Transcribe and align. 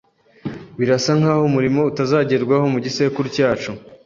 Birasa 0.79 1.11
nkaho 1.19 1.43
umurimo 1.49 1.79
utazagerwaho 1.89 2.65
mu 2.73 2.79
gisekuru 2.85 3.27
cyacu. 3.35 3.71